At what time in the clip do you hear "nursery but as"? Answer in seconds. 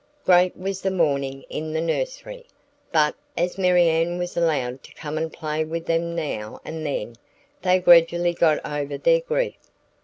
1.79-3.59